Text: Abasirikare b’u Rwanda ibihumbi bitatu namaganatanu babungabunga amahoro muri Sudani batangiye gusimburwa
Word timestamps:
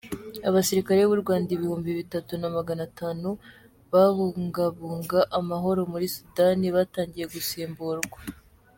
Abasirikare 0.47 0.99
b’u 1.09 1.21
Rwanda 1.23 1.49
ibihumbi 1.53 1.89
bitatu 1.99 2.31
namaganatanu 2.41 3.29
babungabunga 3.91 5.19
amahoro 5.39 5.81
muri 5.91 6.05
Sudani 6.15 6.67
batangiye 6.75 7.25
gusimburwa 7.35 8.17